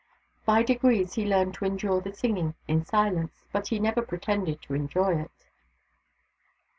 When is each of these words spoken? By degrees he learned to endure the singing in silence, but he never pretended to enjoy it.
By 0.47 0.63
degrees 0.63 1.13
he 1.13 1.27
learned 1.27 1.53
to 1.53 1.65
endure 1.65 2.01
the 2.01 2.11
singing 2.11 2.55
in 2.67 2.83
silence, 2.85 3.45
but 3.51 3.67
he 3.67 3.77
never 3.77 4.01
pretended 4.01 4.59
to 4.63 4.73
enjoy 4.73 5.19
it. 5.25 5.31